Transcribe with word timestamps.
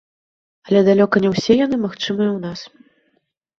Але 0.69 0.81
далёка 0.87 1.15
не 1.27 1.35
ўсе 1.35 1.53
яны 1.65 1.75
магчымыя 1.85 2.29
ў 2.33 2.39
нас. 2.49 2.59